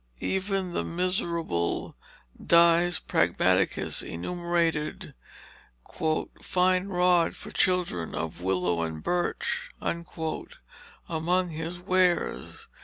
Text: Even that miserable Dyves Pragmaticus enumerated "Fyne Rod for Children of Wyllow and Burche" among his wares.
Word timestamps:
Even 0.19 0.73
that 0.73 0.83
miserable 0.83 1.95
Dyves 2.35 2.99
Pragmaticus 2.99 4.01
enumerated 4.01 5.13
"Fyne 6.41 6.87
Rod 6.87 7.35
for 7.35 7.51
Children 7.51 8.15
of 8.15 8.41
Wyllow 8.41 8.81
and 8.81 9.03
Burche" 9.03 9.69
among 11.07 11.51
his 11.51 11.79
wares. 11.79 12.67